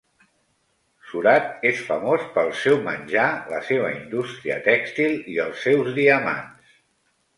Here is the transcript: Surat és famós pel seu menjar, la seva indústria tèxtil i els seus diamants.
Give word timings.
Surat 1.09 1.67
és 1.71 1.83
famós 1.89 2.23
pel 2.37 2.49
seu 2.61 2.79
menjar, 2.87 3.27
la 3.53 3.61
seva 3.69 3.91
indústria 3.99 4.57
tèxtil 4.69 5.15
i 5.35 5.41
els 5.45 5.63
seus 5.67 5.97
diamants. 6.03 6.77